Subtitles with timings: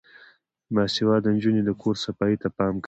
[0.73, 2.79] باسواده نجونې د کور صفايي ته پام کوي.